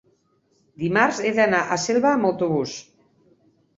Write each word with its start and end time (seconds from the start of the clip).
Dimarts 0.83 1.21
he 1.27 1.33
d'anar 1.41 1.61
a 1.67 1.79
Selva 1.85 2.09
amb 2.15 2.31
autobús. 2.31 2.77